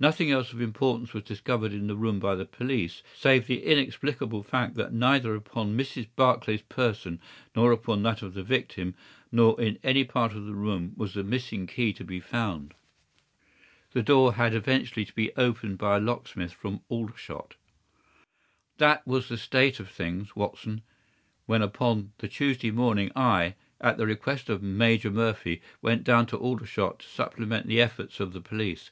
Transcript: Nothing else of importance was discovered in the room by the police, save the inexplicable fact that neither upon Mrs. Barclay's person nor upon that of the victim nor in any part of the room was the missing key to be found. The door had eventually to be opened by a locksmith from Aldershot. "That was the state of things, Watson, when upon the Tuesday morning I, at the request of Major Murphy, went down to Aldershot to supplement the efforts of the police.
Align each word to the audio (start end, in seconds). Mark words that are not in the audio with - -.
Nothing 0.00 0.30
else 0.30 0.54
of 0.54 0.62
importance 0.62 1.12
was 1.12 1.22
discovered 1.24 1.74
in 1.74 1.86
the 1.86 1.96
room 1.98 2.18
by 2.18 2.34
the 2.34 2.46
police, 2.46 3.02
save 3.14 3.46
the 3.46 3.62
inexplicable 3.62 4.42
fact 4.42 4.74
that 4.76 4.94
neither 4.94 5.34
upon 5.34 5.76
Mrs. 5.76 6.08
Barclay's 6.16 6.62
person 6.62 7.20
nor 7.54 7.72
upon 7.72 8.02
that 8.02 8.22
of 8.22 8.32
the 8.32 8.42
victim 8.42 8.94
nor 9.30 9.60
in 9.60 9.78
any 9.84 10.02
part 10.02 10.32
of 10.32 10.46
the 10.46 10.54
room 10.54 10.94
was 10.96 11.12
the 11.12 11.22
missing 11.22 11.66
key 11.66 11.92
to 11.92 12.04
be 12.04 12.20
found. 12.20 12.72
The 13.92 14.02
door 14.02 14.32
had 14.36 14.54
eventually 14.54 15.04
to 15.04 15.12
be 15.14 15.30
opened 15.36 15.76
by 15.76 15.98
a 15.98 16.00
locksmith 16.00 16.54
from 16.54 16.80
Aldershot. 16.88 17.56
"That 18.78 19.06
was 19.06 19.28
the 19.28 19.36
state 19.36 19.78
of 19.78 19.90
things, 19.90 20.34
Watson, 20.34 20.84
when 21.44 21.60
upon 21.60 22.12
the 22.16 22.28
Tuesday 22.28 22.70
morning 22.70 23.12
I, 23.14 23.56
at 23.82 23.98
the 23.98 24.06
request 24.06 24.48
of 24.48 24.62
Major 24.62 25.10
Murphy, 25.10 25.60
went 25.82 26.02
down 26.02 26.24
to 26.28 26.38
Aldershot 26.38 27.00
to 27.00 27.06
supplement 27.06 27.66
the 27.66 27.82
efforts 27.82 28.20
of 28.20 28.32
the 28.32 28.40
police. 28.40 28.90